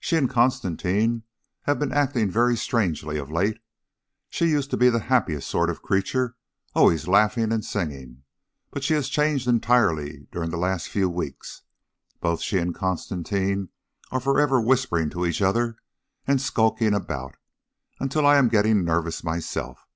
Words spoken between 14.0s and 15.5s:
are forever whispering to each